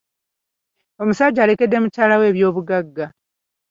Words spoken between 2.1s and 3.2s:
we ebyobugagga.